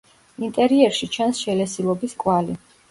[0.47, 2.63] ინტერიერში ჩანს შელესილობის კვალი.